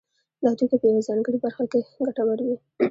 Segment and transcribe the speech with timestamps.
[0.43, 2.55] دا توکي په یوه ځانګړې برخه کې ګټور وي